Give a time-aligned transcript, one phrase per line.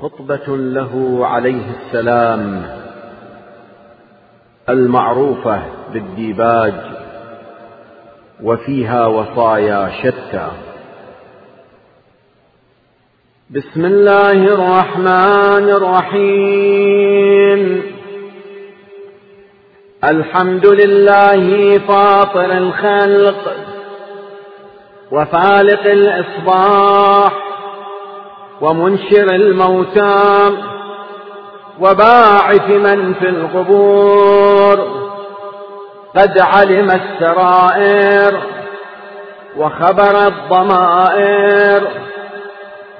[0.00, 2.62] خطبة له عليه السلام
[4.68, 6.74] المعروفة بالديباج
[8.42, 10.48] وفيها وصايا شتى.
[13.50, 17.82] بسم الله الرحمن الرحيم.
[20.04, 23.56] الحمد لله فاطر الخلق
[25.12, 27.51] وفالق الإصباح.
[28.62, 30.50] ومنشر الموتى
[31.80, 35.02] وباعث من في القبور
[36.16, 38.40] قد علم السرائر
[39.56, 41.88] وخبر الضمائر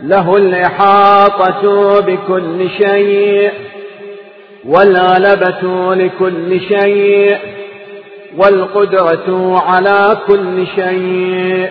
[0.01, 3.53] له الإحاطة بكل شيء
[4.67, 7.39] والغلبة لكل شيء
[8.37, 11.71] والقدرة على كل شيء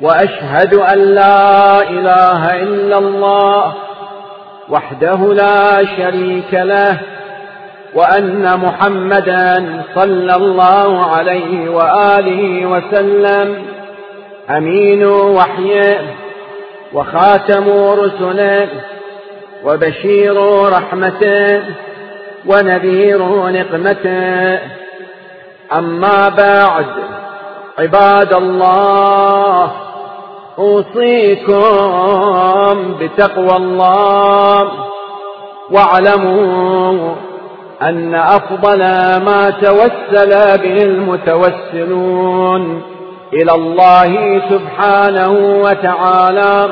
[0.00, 3.74] وأشهد أن لا إله إلا الله
[4.68, 6.98] وحده لا شريك له
[7.94, 13.64] وأن محمدا صلى الله عليه وآله وسلم.
[14.50, 16.14] أمين وحيه
[16.92, 18.68] وخاتم رسله
[19.64, 21.62] وبشير رحمته
[22.46, 24.58] ونذير نقمته.
[25.78, 26.86] أما بعد
[27.78, 29.85] عباد الله
[30.58, 31.54] أوصيكم
[33.00, 34.70] بتقوى الله.
[35.70, 37.14] واعلموا
[37.82, 38.78] أن أفضل
[39.24, 42.82] ما توسل به المتوسلون
[43.32, 46.68] إلى الله سبحانه وتعالى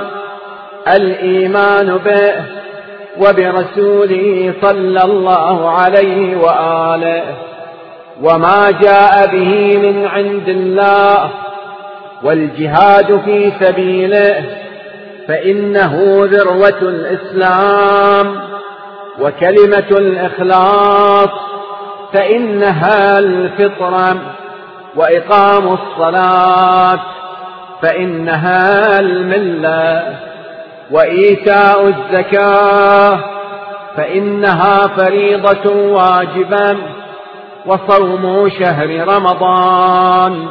[0.89, 2.35] الإيمان به
[3.21, 7.23] وبرسوله صلى الله عليه وآله.
[8.23, 11.31] وما جاء به من عند الله
[12.25, 14.45] والجهاد في سبيله
[15.29, 18.41] فإنه ذروة الإسلام
[19.21, 21.31] وكلمة الإخلاص
[22.13, 24.17] فإنها الفطرة
[24.97, 27.01] وإقام الصلاة
[27.83, 30.17] فإنها الملة
[30.91, 33.21] وإيتاء الزكاة
[33.97, 36.77] فإنها فريضة واجبة
[37.67, 40.49] وصوم شهر رمضان.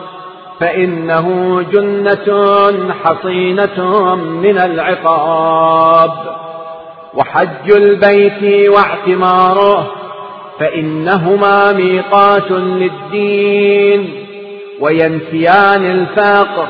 [0.63, 6.11] فإنه جنة حصينة من العقاب.
[7.13, 9.91] وحج البيت واعتماره
[10.59, 14.25] فإنهما ميقات للدين.
[14.79, 16.67] وينفيان الفقر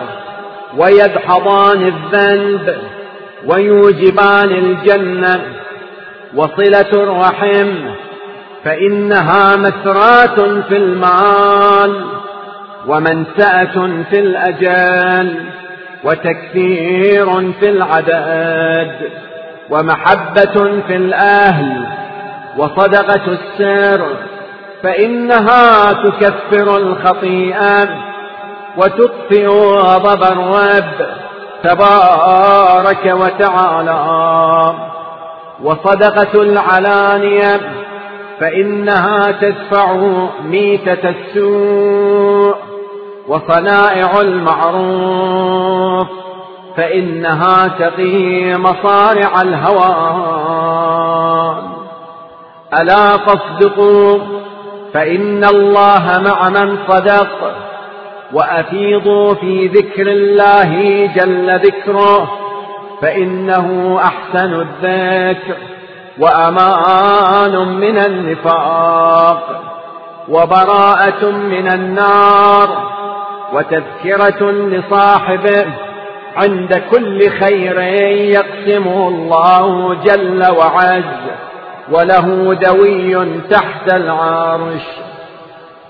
[0.77, 2.75] ويدحضان الذنب
[3.45, 5.41] ويوجبان الجنة.
[6.35, 7.69] وصلة الرحم
[8.63, 12.22] فإنها مسرات في المال.
[12.87, 15.45] ومنسأة في الأجال
[16.03, 19.11] وتكثير في العدد
[19.69, 21.85] ومحبة في الأهل
[22.57, 24.05] وصدقة السر
[24.83, 27.89] فإنها تكفر الخطيئة
[28.77, 31.07] وتطفئ غضب الرب
[31.63, 34.03] تبارك وتعالى
[35.63, 37.59] وصدقة العلانية
[38.39, 39.95] فإنها تدفع
[40.43, 42.32] ميتة السوء
[43.27, 46.07] وصنائع المعروف
[46.77, 50.93] فإنها تقي مصارع الهوان
[52.79, 54.19] ألا تصدقوا
[54.93, 57.27] فإن الله مع من صدق
[58.33, 62.31] وأفيضوا في ذكر الله جل ذكره
[63.01, 65.55] فإنه أحسن الذكر
[66.19, 69.63] وأمان من النفاق
[70.29, 72.93] وبراءة من النار.
[73.53, 75.65] وتذكرة لصاحبه
[76.35, 81.23] عند كل خير يقسمه الله جل وعز
[81.91, 84.83] وله دوي تحت العرش.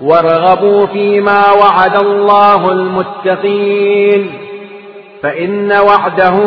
[0.02, 4.34] وارغبوا فيما وعد الله المتقين
[5.24, 6.38] فإن وعده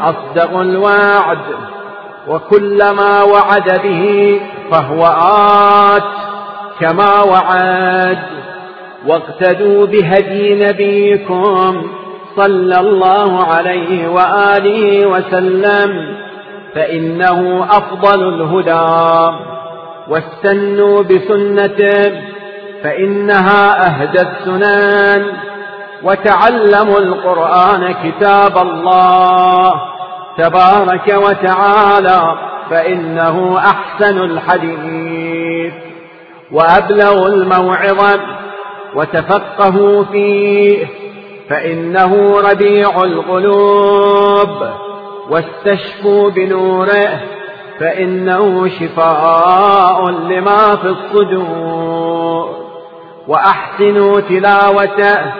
[0.00, 1.38] أصدق الوعد
[2.28, 4.40] وكلما وعد به
[4.70, 5.06] فهو
[5.96, 6.02] آت
[6.80, 8.53] كما وعد.
[9.06, 11.82] واقتدوا بهدي نبيكم
[12.36, 16.16] صلى الله عليه وآله وسلم
[16.74, 19.36] فإنه أفضل الهدى.
[20.08, 22.22] واستنوا بسنته
[22.84, 25.26] فإنها أهدى السنن
[26.02, 29.74] وتعلموا القرآن كتاب الله
[30.38, 32.34] تبارك وتعالى
[32.70, 35.72] فإنه أحسن الحديث.
[36.52, 38.43] وأبلغ الموعظة.
[38.96, 40.86] وتفقهوا فيه
[41.50, 44.68] فإنه ربيع القلوب.
[45.30, 47.20] واستشفوا بنوره
[47.80, 52.48] فإنه شفاء لما في الصدور.
[53.28, 55.32] وأحسنوا تلاوته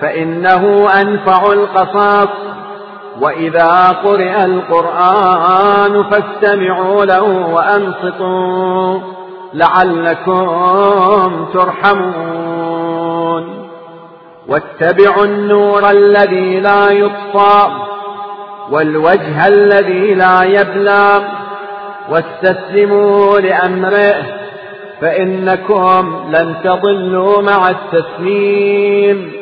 [0.00, 2.28] فإنه أنفع القصاص.
[3.20, 8.98] وإذا قرئ القرآن فاستمعوا له وأنصتوا
[9.54, 12.49] لعلكم ترحمون.
[14.50, 17.66] واتبعوا النور الذي لا يطفى
[18.70, 21.22] والوجه الذي لا يبلى
[22.10, 24.14] واستسلموا لأمره
[25.00, 29.32] فإنكم لن تضلوا مع التسليم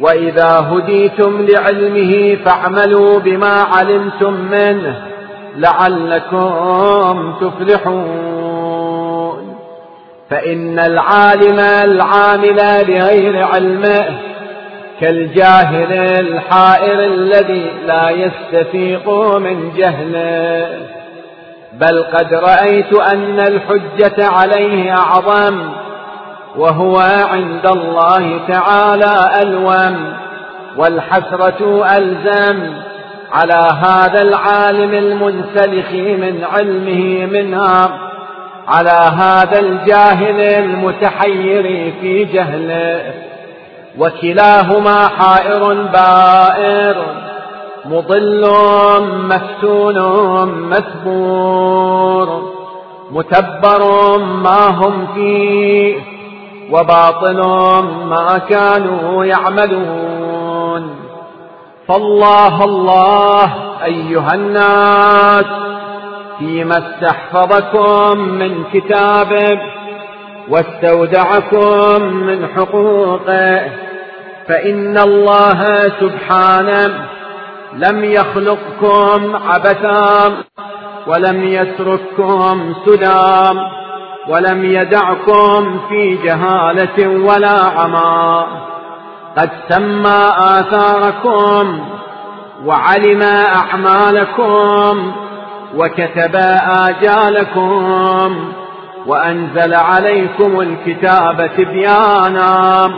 [0.00, 5.02] وإذا هديتم لعلمه فاعملوا بما علمتم منه
[5.56, 8.68] لعلكم تفلحون
[10.30, 12.56] فإن العالم العامل
[12.88, 14.18] بغير علمه
[15.00, 20.68] كالجاهل الحائر الذي لا يستفيق من جهله.
[21.72, 25.68] بل قد رأيت أن الحجة عليه أعظم
[26.56, 26.98] وهو
[27.32, 30.12] عند الله تعالى ألوم
[30.76, 32.72] والحسرة ألزم
[33.32, 38.00] على هذا العالم المنسلخ من علمه منها
[38.68, 43.28] على هذا الجاهل المتحير في جهله.
[43.98, 46.96] وكلاهما حائر بائر
[47.84, 48.50] مضل
[49.28, 49.98] مفتون
[50.68, 52.42] مثبور
[53.10, 55.96] متبر ما هم فيه
[56.72, 57.42] وباطل
[58.08, 60.90] ما كانوا يعملون
[61.88, 63.52] فالله الله
[63.84, 65.46] أيها الناس
[66.38, 69.77] فيما استحفظكم من كتابه
[70.50, 73.60] واستودعكم من حقوقه
[74.48, 75.60] فإن الله
[76.00, 77.04] سبحانه
[77.74, 80.34] لم يخلقكم عبثا
[81.06, 83.60] ولم يترككم سدى
[84.28, 88.46] ولم يدعكم في جهالة ولا عمى.
[89.36, 91.80] قد سمى آثاركم
[92.64, 95.12] وعلم أعمالكم
[95.76, 96.36] وكتب
[96.86, 98.52] آجالكم
[99.06, 102.90] وأنزل عليكم الكتاب تبيانا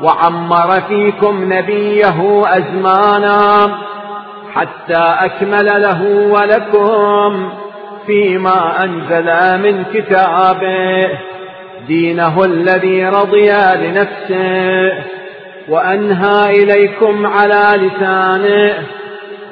[0.00, 3.70] وعمر فيكم نبيه أزمانا
[4.54, 7.50] حتى أكمل له ولكم
[8.06, 11.08] فيما أنزل من كتابه.
[11.86, 15.04] دينه الذي رضي لنفسه
[15.68, 18.74] وأنهى إليكم على لسانه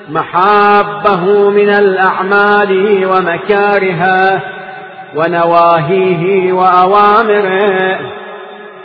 [0.09, 4.43] محابه من الأعمال ومكارها
[5.17, 7.99] ونواهيه وأوامره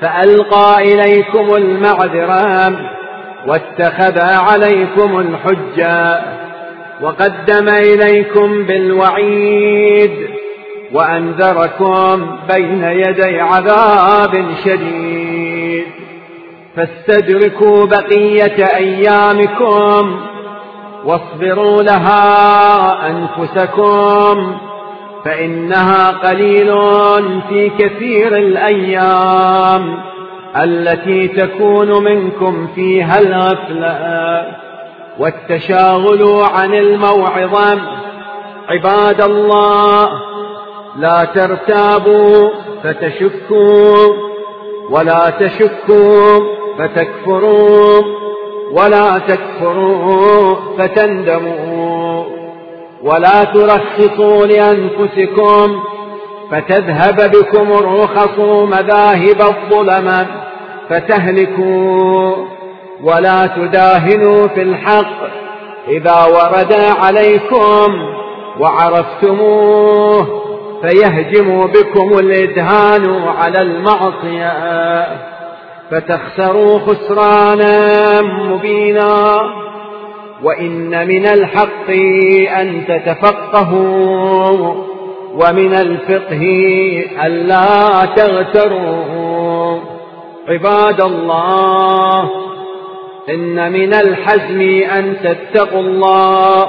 [0.01, 2.79] فألقى إليكم المعذرة
[3.47, 6.21] واتخذ عليكم الحجة
[7.01, 10.11] وقدم إليكم بالوعيد
[10.93, 15.85] وأنذركم بين يدي عذاب شديد.
[16.75, 20.21] فاستدركوا بقية أيامكم
[21.05, 24.57] واصبروا لها أنفسكم.
[25.25, 26.75] فإنها قليل
[27.49, 29.97] في كثير الأيام
[30.55, 34.45] التي تكون منكم فيها الغفلة.
[35.19, 37.81] والتشاغل عن الموعظة.
[38.69, 40.09] عباد الله
[40.99, 42.49] لا ترتابوا
[42.83, 44.07] فتشكوا
[44.89, 46.39] ولا تشكوا
[46.79, 48.01] فتكفروا
[48.71, 51.72] ولا تكفروا فتندموا.
[53.03, 55.79] ولا ترخصوا لأنفسكم
[56.51, 60.27] فتذهب بكم الرخص مذاهب الظلم
[60.89, 62.35] فتهلكوا
[63.03, 65.43] ولا تداهنوا في الحق
[65.87, 67.93] إذا ورد عليكم
[68.59, 70.43] وعرفتموه
[70.81, 74.53] فيهجم بكم الإدهان على المعصية
[75.91, 79.39] فتخسروا خسرانا مبينا
[80.43, 81.89] وإن من الحق
[82.59, 84.73] أن تتفقهوا
[85.33, 86.41] ومن الفقه
[87.25, 89.79] ألا تغتروا.
[90.47, 92.29] عباد الله
[93.29, 94.61] إن من الحزم
[94.97, 96.67] أن تتقوا الله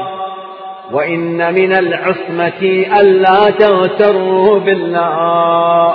[0.93, 5.95] وإن من العصمة ألا تغتروا بالله.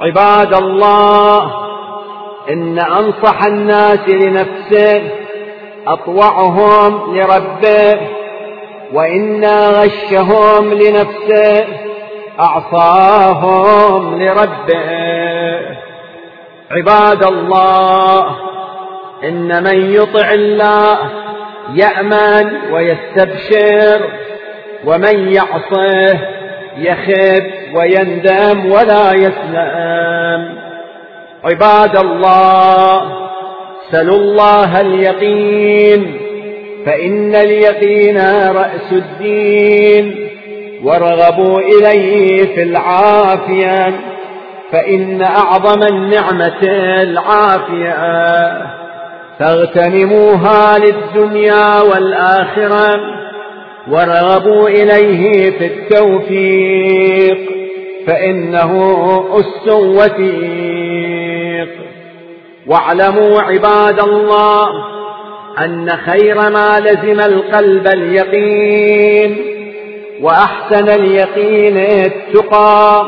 [0.00, 1.50] عباد الله
[2.50, 5.25] إن أنصح الناس لنفسه
[5.88, 8.00] أطوعهم لربه
[8.92, 11.66] وإن غشهم لنفسه
[12.40, 15.76] أعصاهم لربه.
[16.70, 18.36] عباد الله
[19.24, 20.98] إن من يطع الله
[21.74, 24.10] يأمن ويستبشر
[24.84, 26.18] ومن يعصه
[26.76, 30.58] يخب ويندم ولا يسلم.
[31.44, 33.25] عباد الله
[33.92, 36.16] سلوا الله اليقين
[36.86, 38.16] فإن اليقين
[38.50, 40.28] رأس الدين
[40.84, 44.00] وارغبوا إليه في العافية
[44.72, 46.62] فإن أعظم النعمة
[47.02, 47.96] العافية
[49.38, 53.00] فاغتنموها للدنيا والآخرة
[53.90, 57.38] وارغبوا إليه في التوفيق
[58.06, 58.72] فإنه
[59.32, 61.68] أس وثيق
[62.68, 64.68] واعلموا عباد الله
[65.58, 69.36] أن خير ما لزم القلب اليقين
[70.22, 73.06] وأحسن اليقين التقى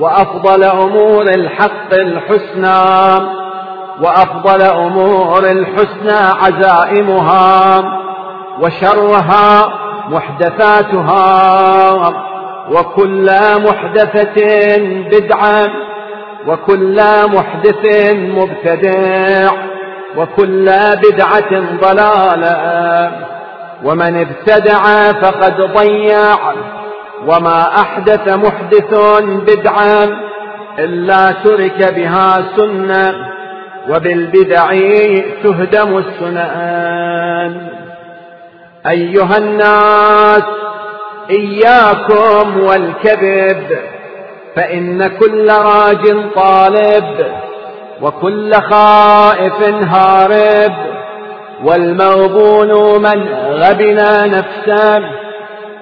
[0.00, 3.26] وأفضل أمور الحق الحسنى
[4.02, 7.84] وأفضل أمور الحسنى عزائمها
[8.60, 9.72] وشرها
[10.08, 11.28] محدثاتها
[12.70, 14.76] وكل محدثة
[15.12, 15.68] بدعة
[16.46, 19.50] وكل محدث مبتدع
[20.16, 20.70] وكل
[21.02, 23.12] بدعة ضلالة.
[23.84, 26.36] ومن ابتدع فقد ضيع
[27.26, 30.16] وما أحدث محدث بدعا
[30.78, 33.14] إلا ترك بها سنة
[33.90, 34.72] وبالبدع
[35.42, 37.68] تهدم السنان.
[38.86, 40.42] أيها الناس
[41.30, 43.78] إياكم والكذب.
[44.60, 47.32] فإن كل راج طالب
[48.02, 50.72] وكل خائف هارب
[51.64, 53.96] والمغبون من غبن
[54.30, 55.02] نفسه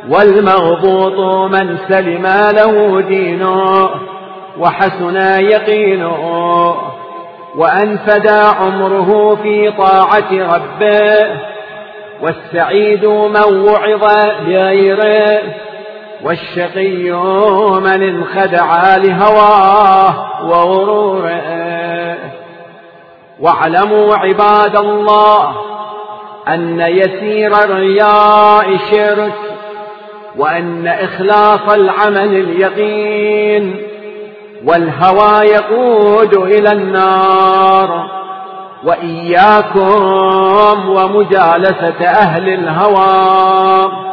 [0.09, 3.91] والمغبوط من سلم له دينه
[4.59, 6.75] وحسن يقينه
[7.57, 8.29] وأنفد
[8.61, 11.41] عمره في طاعة ربه
[12.23, 14.05] والسعيد من وعظ
[14.47, 15.43] بغيره
[16.25, 17.11] والشقي
[17.81, 22.19] من انخدع لهواه وغروره
[23.41, 25.55] واعلموا عباد الله
[26.49, 29.35] أن يسير الرياء شرك
[30.37, 33.77] وأن إخلاص العمل اليقين
[34.65, 38.11] والهوى يقود إلى النار
[38.85, 39.79] وإياكم
[40.89, 44.08] ومجالسة أهل الهوى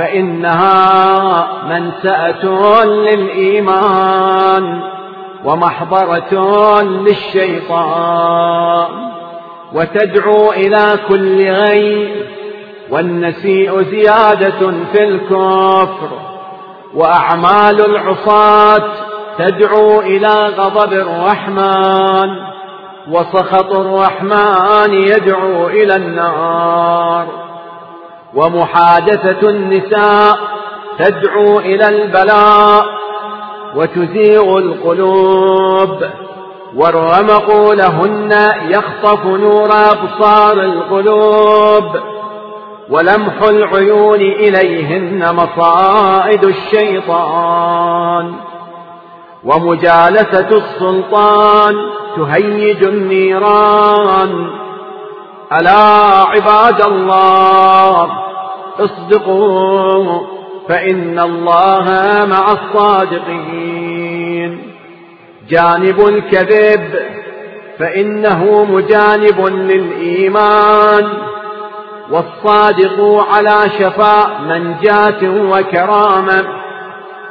[0.00, 2.44] فإنها منسأة
[2.84, 4.80] للإيمان
[5.44, 8.88] ومحضرة للشيطان
[9.72, 12.26] وتدعو إلى كل غير
[12.90, 16.08] والنسيء زيادة في الكفر
[16.94, 18.84] وأعمال العصاة
[19.38, 22.30] تدعو إلى غضب الرحمن
[23.10, 27.49] وسخط الرحمن يدعو إلى النار
[28.34, 30.38] ومحادثة النساء
[30.98, 32.84] تدعو إلى البلاء
[33.76, 36.04] وتزيغ القلوب
[36.76, 38.32] والرمق لهن
[38.68, 41.84] يخطف نور أبصار القلوب
[42.90, 48.34] ولمح العيون إليهن مصائد الشيطان
[49.44, 51.74] ومجالسة السلطان
[52.16, 54.50] تهيج النيران
[55.52, 58.10] ألا عباد الله
[58.80, 60.20] اصدقوا
[60.68, 61.86] فإن الله
[62.26, 64.72] مع الصادقين.
[65.48, 66.94] جانب الكذب
[67.78, 71.08] فإنه مجانب للإيمان.
[72.10, 76.44] والصادق على شفاء منجاة وكرامة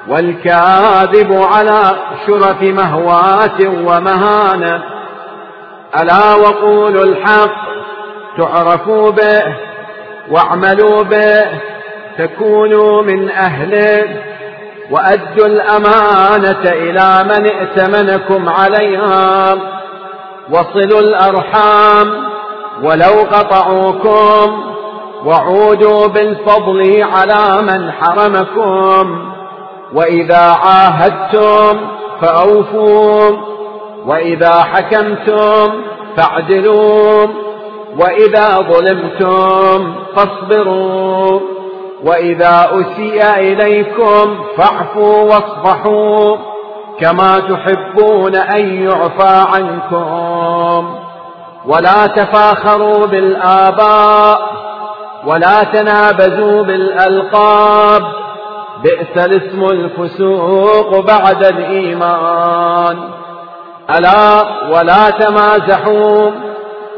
[0.07, 1.95] والكاذب على
[2.27, 4.83] شرف مهوات ومهانة.
[6.01, 7.69] ألا وقولوا الحق
[8.39, 9.41] تعرفوا به
[10.31, 11.46] واعملوا به
[12.17, 14.08] تكونوا من أهله
[14.91, 19.55] وأدوا الأمانة إلى من ائتمنكم عليها
[20.51, 22.29] وصلوا الأرحام
[22.84, 24.63] ولو قطعوكم
[25.25, 29.29] وعودوا بالفضل على من حرمكم
[29.93, 31.79] وإذا عاهدتم
[32.22, 33.38] فأوفوا
[34.05, 35.81] وإذا حكمتم
[36.17, 37.27] فاعدلوا
[37.98, 41.39] وإذا ظلمتم فاصبروا
[42.03, 46.38] وإذا أسيء إليكم فاعفوا واصفحوا
[47.00, 50.96] كما تحبون أن يعفى عنكم
[51.65, 54.39] ولا تفاخروا بالآباء
[55.25, 58.03] ولا تنابزوا بالألقاب
[58.84, 62.98] بئس الاسم الفسوق بعد الإيمان
[63.98, 66.31] ألا ولا تمازحوا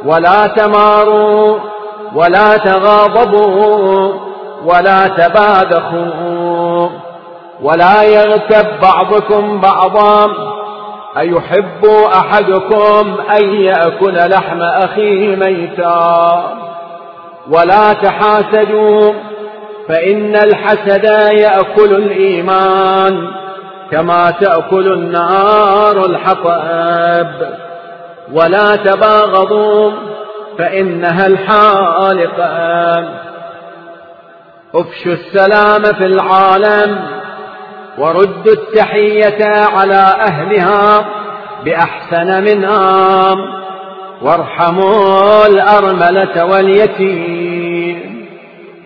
[0.05, 1.59] ولا تماروا
[2.15, 4.13] ولا تغاضبوا
[4.65, 6.89] ولا تباذخوا
[7.61, 10.27] ولا يغتب بعضكم بعضا
[11.17, 16.43] أيحب أحدكم أن يأكل لحم أخيه ميتا
[17.49, 19.13] ولا تحاسدوا
[19.87, 21.05] فإن الحسد
[21.39, 23.27] يأكل الإيمان
[23.91, 27.70] كما تأكل النار الحطب
[28.33, 29.91] ولا تباغضوا
[30.57, 33.09] فإنها الحالقة.
[34.75, 36.99] افشوا السلام في العالم
[37.97, 41.05] وردوا التحية على أهلها
[41.65, 43.35] بأحسن منها.
[44.21, 48.27] وارحموا الأرملة واليتيم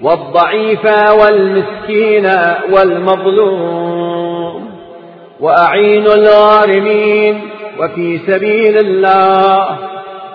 [0.01, 0.85] والضعيف
[1.21, 2.31] والمسكين
[2.71, 4.69] والمظلوم
[5.39, 7.41] وأعينوا الغارمين
[7.79, 9.77] وفي سبيل الله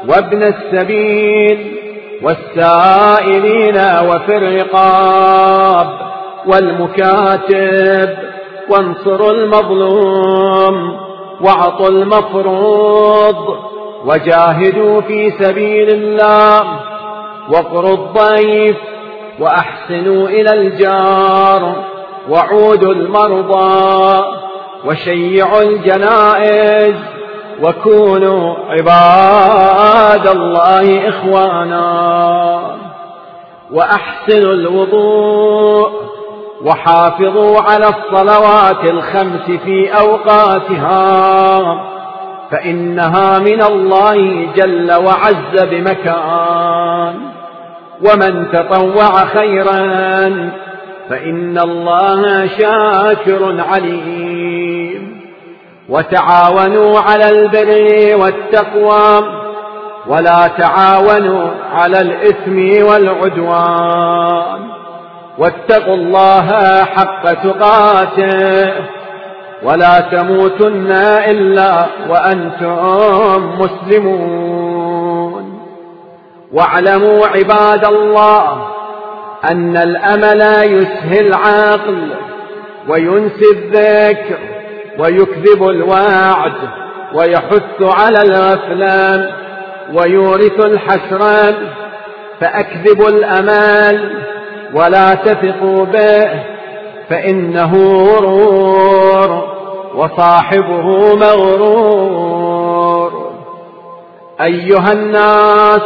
[0.09, 1.77] وابن السبيل
[2.23, 3.75] والسائلين
[4.09, 5.89] وفي الرقاب
[6.47, 8.17] والمكاتب
[8.71, 11.01] وانصروا المظلوم
[11.41, 13.57] واعطوا المفروض
[14.05, 16.81] وجاهدوا في سبيل الله
[17.51, 18.77] وقروا الضيف
[19.41, 21.85] وأحسنوا إلى الجار
[22.31, 24.25] وعودوا المرضى
[24.85, 26.95] وشيعوا الجنائز
[27.63, 32.61] وكونوا عباد الله إخوانا.
[33.73, 35.91] وأحسنوا الوضوء
[36.65, 41.01] وحافظوا على الصلوات الخمس في أوقاتها
[42.51, 47.15] فإنها من الله جل وعز بمكان.
[48.01, 50.51] ومن تطوع خيرا
[51.11, 54.30] فإن الله شاكر عليم.
[55.91, 59.25] وتعاونوا على البر والتقوى
[60.07, 64.71] ولا تعاونوا على الإثم والعدوان.
[65.39, 66.49] واتقوا الله
[66.85, 68.73] حق تقاته
[69.63, 70.93] ولا تموتن
[71.29, 75.61] إلا وأنتم مسلمون.
[76.53, 78.67] واعلموا عباد الله
[79.51, 82.11] أن الأمل يسهي العقل
[82.89, 84.39] وينسي الذكر
[85.01, 86.53] ويكذب الوعد
[87.15, 89.31] ويحث على الغفلان
[89.95, 91.55] ويورث الحسران
[92.41, 94.11] فأكذبوا الأمال
[94.75, 96.31] ولا تثقوا به
[97.11, 99.45] فإنه غرور
[99.95, 102.71] وصاحبه مغرور.
[104.41, 105.83] أيها الناس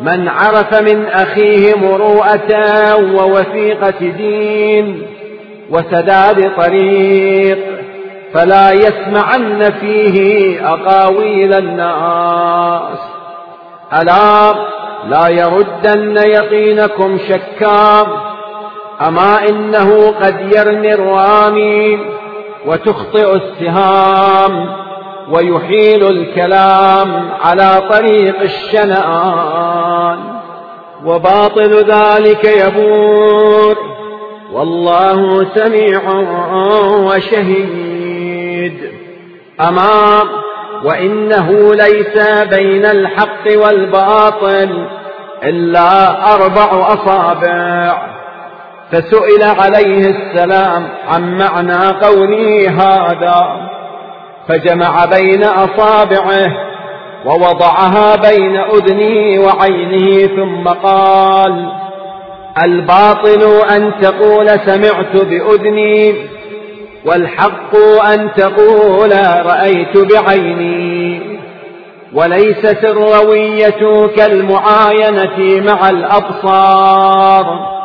[0.00, 5.02] من عرف من أخيه مروءة ووثيقة دين
[5.70, 7.75] وسداد طريق
[8.34, 12.98] فلا يسمعن فيه أقاويل الناس.
[14.00, 14.54] ألا
[15.08, 18.06] لا يردن يقينكم شكا.
[19.08, 21.98] أما إنه قد يرمي الرامي
[22.66, 24.76] وتخطئ السهام
[25.30, 30.18] ويحيل الكلام على طريق الشنآن.
[31.04, 33.76] وباطل ذلك يبور.
[34.52, 36.10] والله سميع
[36.88, 37.95] وشهيد.
[39.60, 40.22] أما
[40.84, 44.86] وإنه ليس بين الحق والباطل
[45.44, 48.16] إلا أربع أصابع.
[48.92, 53.68] فسئل عليه السلام عن معنى قوله هذا
[54.48, 56.46] فجمع بين أصابعه
[57.26, 61.72] ووضعها بين أذنه وعينه ثم قال
[62.64, 63.42] الباطل
[63.76, 66.35] أن تقول سمعت بأذني.
[67.06, 69.12] والحق أن تقول
[69.46, 71.40] رأيت بعيني
[72.12, 77.76] وليست الروية كالمعاينة مع الأبصار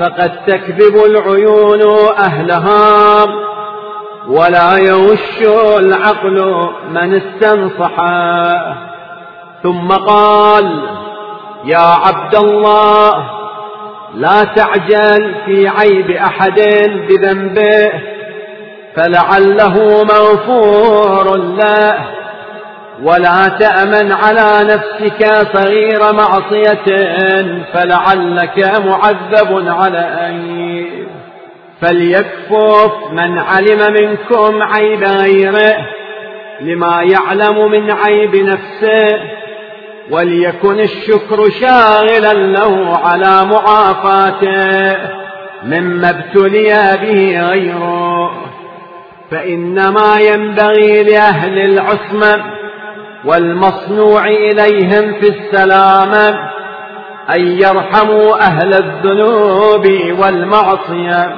[0.00, 3.26] فقد تكذب العيون أهلها
[4.28, 5.42] ولا يوش
[5.78, 7.96] العقل من استنصح.
[9.62, 10.82] ثم قال
[11.64, 13.30] يا عبد الله
[14.14, 16.60] لا تعجل في عيب أحد
[17.08, 18.19] بذنبه.
[18.96, 21.94] فلعله مغفور له
[23.02, 26.84] ولا تأمن على نفسك صغير معصية
[27.72, 31.10] فلعلك معذب عليه
[31.80, 35.76] فليكفف من علم منكم عيب غيره
[36.60, 39.20] لما يعلم من عيب نفسه.
[40.10, 44.96] وليكن الشكر شاغلا له على معافاته
[45.64, 48.09] مما ابتلي به غيره.
[49.30, 52.44] فإنما ينبغي لأهل العصمة
[53.24, 56.28] والمصنوع إليهم في السلامة
[57.34, 59.86] أن يرحموا أهل الذنوب
[60.20, 61.36] والمعصية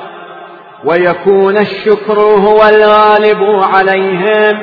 [0.85, 4.59] ويكون الشكر هو الغالب عليهم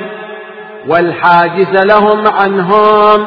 [0.88, 3.26] والحاجز لهم عنهم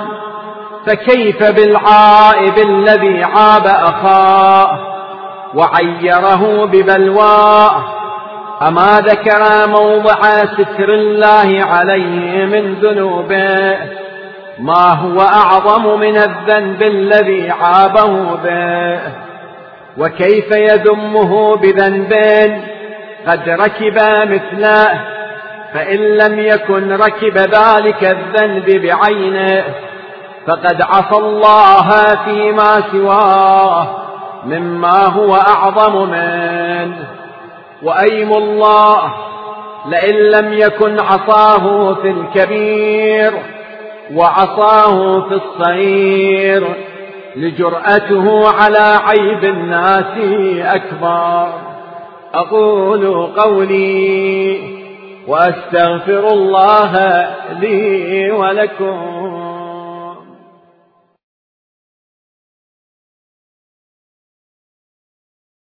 [0.87, 4.79] فكيف بالعائب الذي عاب أخاه
[5.55, 8.02] وعيره ببلواه
[8.69, 13.77] أما ذكر موضع ستر الله عليه من ذنوبه
[14.59, 19.01] ما هو أعظم من الذنب الذي عابه به؟
[19.99, 22.13] وكيف يذمه بذنب؟
[23.27, 23.95] قد ركب
[24.31, 25.01] مثله
[25.75, 29.65] فإن لم يكن ركب ذلك الذنب بعينه
[30.47, 31.89] فقد عصى الله
[32.25, 33.97] فيما سواه
[34.45, 37.22] مما هو أعظم منه.
[37.85, 39.15] وأيم الله
[39.89, 43.33] لئن لم يكن عصاه في الكبير
[44.15, 46.75] وعصاه في الصغير
[47.37, 50.19] لجرأته على عيب الناس
[50.75, 51.49] أكبر.
[52.35, 54.59] أقول قولي
[55.29, 56.93] وأستغفر الله
[57.61, 59.42] لي ولكم.